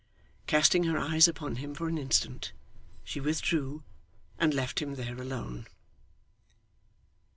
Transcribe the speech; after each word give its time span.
Casting 0.47 0.85
her 0.85 0.97
eyes 0.97 1.27
upon 1.27 1.57
him 1.57 1.75
for 1.75 1.87
an 1.87 1.99
instant, 1.99 2.53
she 3.03 3.19
withdrew, 3.19 3.83
and 4.39 4.51
left 4.51 4.81
him 4.81 4.95
there 4.95 5.21
alone. 5.21 5.67